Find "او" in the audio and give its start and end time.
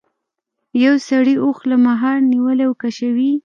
2.67-2.73